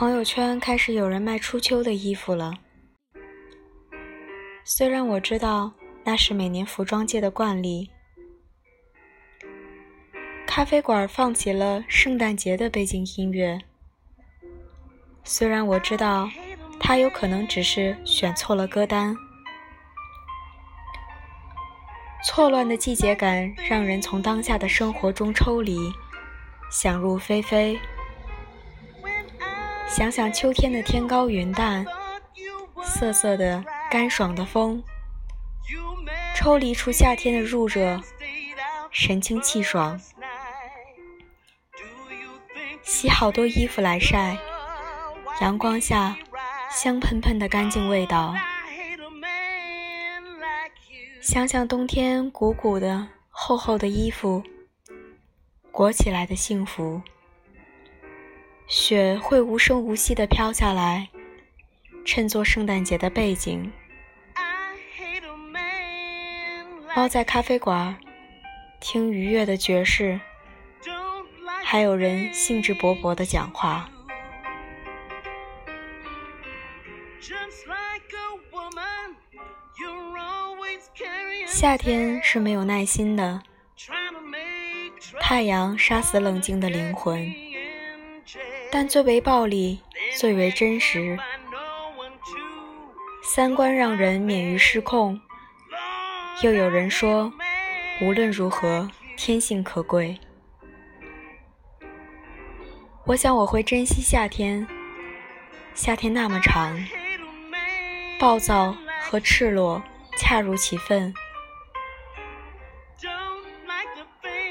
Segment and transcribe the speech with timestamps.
[0.00, 2.54] 朋友圈开始有人卖初秋的衣服了。
[4.64, 5.70] 虽然我知道
[6.04, 7.90] 那是每年服装界的惯例。
[10.46, 13.60] 咖啡馆放起了圣诞节的背景音乐。
[15.22, 16.30] 虽然我知道，
[16.80, 19.14] 他有可能只是选错了歌单。
[22.24, 25.92] 错乱的季节感让人从当下的生活中抽离，
[26.72, 27.78] 想入非非。
[29.90, 31.84] 想想秋天的天高云淡，
[32.84, 34.80] 瑟瑟的干爽的风，
[36.36, 38.00] 抽离出夏天的入热，
[38.92, 40.00] 神清气爽。
[42.82, 44.38] 洗好多衣服来晒，
[45.40, 46.16] 阳光下
[46.70, 48.32] 香喷喷的干净味道。
[51.20, 54.42] 想想冬天鼓鼓的厚厚的衣服
[55.72, 57.02] 裹起来的幸福，
[58.70, 61.08] 雪会无声无息地飘下来，
[62.04, 63.72] 衬作圣诞节的背景。
[66.94, 67.96] 猫在咖啡馆
[68.78, 70.20] 听愉悦的爵士。
[71.64, 73.90] 还有人兴致勃勃地讲话。
[81.44, 83.42] 夏天是没有耐心的，
[85.18, 87.32] 太阳杀死冷静的灵魂，
[88.72, 89.80] 但最为暴力，
[90.16, 91.18] 最为真实。
[93.22, 95.20] 三观让人免于失控。
[96.42, 97.32] 又有人说，
[98.00, 100.18] 无论如何，天性可贵。
[103.06, 104.66] 我想我会珍惜夏天，
[105.74, 106.78] 夏天那么长，
[108.20, 109.82] 暴躁和赤裸
[110.16, 111.12] 恰如其分。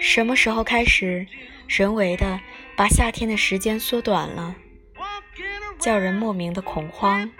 [0.00, 1.26] 什么时候开始
[1.68, 2.40] 人为的
[2.80, 4.54] 把夏天的时间缩短了，
[5.78, 7.30] 叫人莫名的恐慌？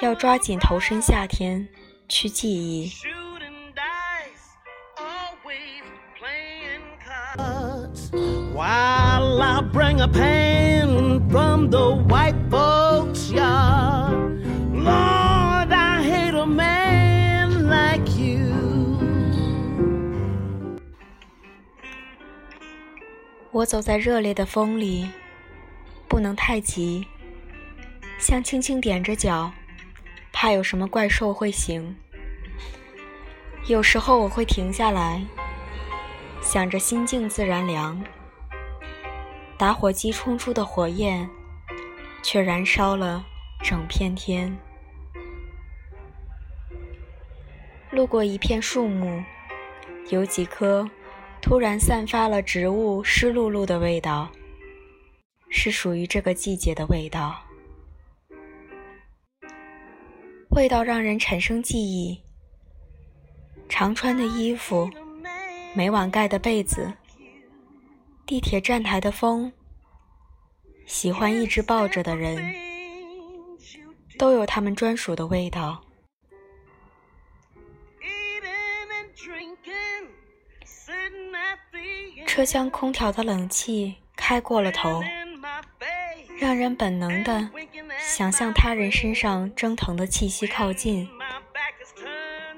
[0.00, 1.68] 要抓紧投身夏天，
[2.08, 2.92] 去记忆。
[8.54, 14.44] While I bring a pen from the white folks yard
[23.52, 25.10] 我走在热烈的风里
[26.08, 27.04] 不能太急
[28.16, 29.52] 像轻轻踮着脚
[30.32, 31.96] 怕有什么怪兽会醒
[33.66, 35.20] 有时候我会停下来
[36.40, 38.00] 想着心静自然凉
[39.58, 41.28] 打火机冲出的火焰，
[42.22, 43.26] 却燃烧了
[43.62, 44.56] 整片天。
[47.90, 49.22] 路过一片树木，
[50.08, 50.88] 有几棵
[51.42, 54.30] 突然散发了植物湿漉漉的味道，
[55.48, 57.42] 是属于这个季节的味道。
[60.50, 62.20] 味道让人产生记忆，
[63.68, 64.88] 常穿的衣服，
[65.74, 66.92] 每晚盖的被子。
[68.26, 69.52] 地铁站台的风，
[70.86, 72.54] 喜欢一直抱着的人，
[74.18, 75.82] 都有他们专属的味道。
[82.40, 85.02] 车厢空调的冷气开过了头，
[86.38, 87.50] 让人本能的
[87.98, 91.06] 想向他人身上蒸腾的气息靠近，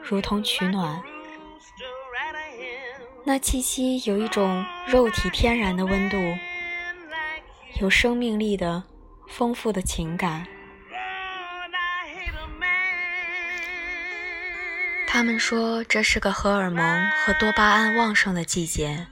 [0.01, 1.03] 如同取暖。
[3.25, 6.17] 那气息有一种肉体天然的温度，
[7.81, 8.85] 有生命力的
[9.27, 10.47] 丰富的情感。
[15.09, 19.09] 他们说这是个荷尔蒙和多巴胺旺盛的季节。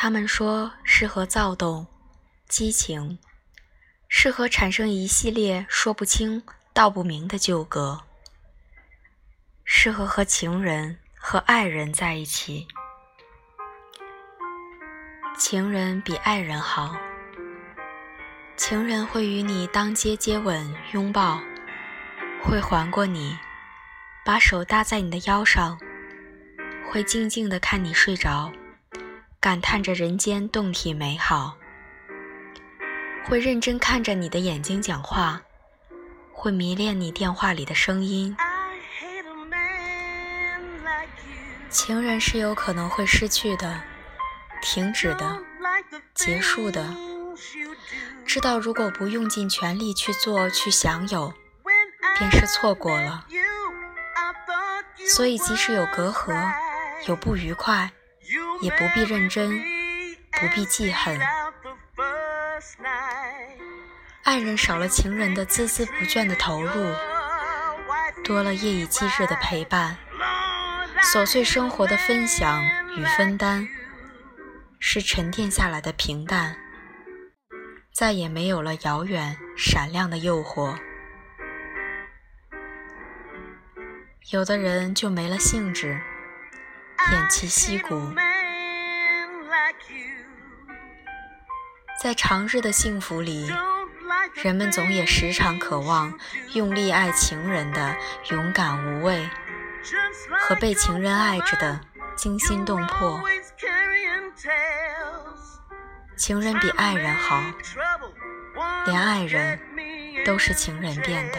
[0.00, 1.84] 他们说适合躁动、
[2.48, 3.18] 激情，
[4.06, 6.40] 适合产生一系列说不清
[6.72, 8.02] 道不明的纠葛，
[9.64, 11.00] 适合和情人。
[11.20, 12.68] 和爱人在一起，
[15.36, 16.96] 情人比爱人好。
[18.56, 21.42] 情人会与你当街接吻、拥抱，
[22.40, 23.36] 会环过你，
[24.24, 25.76] 把手搭在你的腰上，
[26.88, 28.52] 会静静的看你睡着，
[29.40, 31.56] 感叹着人间动体美好。
[33.24, 35.40] 会认真看着你的眼睛讲话，
[36.32, 38.36] 会迷恋你电话里的声音。
[41.68, 43.80] 情人是有可能会失去的，
[44.60, 45.40] 停止的，
[46.14, 46.84] 结束的。
[48.26, 51.32] 知道如果不用尽全力去做、去享有，
[52.18, 53.24] 便是错过了。
[55.14, 56.50] 所以即使有隔阂、
[57.06, 57.92] 有不愉快，
[58.60, 59.50] 也不必认真，
[60.32, 61.18] 不必记恨。
[64.24, 66.94] 爱人少了情人的孜孜不倦的投入，
[68.24, 69.96] 多了夜以继日的陪伴，
[71.02, 72.62] 琐碎生活的分享
[72.96, 73.66] 与分担，
[74.78, 76.56] 是沉淀下来的平淡，
[77.94, 80.76] 再也没有了遥远闪亮的诱惑。
[84.30, 85.98] 有的人就没了兴致，
[86.98, 88.12] 偃旗息鼓。
[92.00, 93.52] 在长日的幸福里，
[94.34, 96.16] 人们总也时常渴望
[96.54, 97.96] 用力爱情人的
[98.30, 99.28] 勇敢无畏，
[100.38, 101.80] 和被情人爱着的
[102.16, 103.20] 惊心动魄。
[106.16, 107.42] 情人比爱人好，
[108.86, 109.58] 连爱人
[110.24, 111.38] 都是情人变的。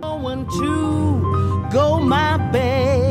[0.00, 3.05] No one to go my bail.